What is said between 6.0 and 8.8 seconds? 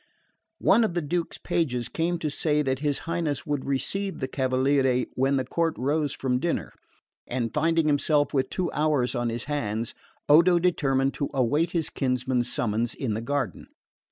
from dinner; and finding himself with two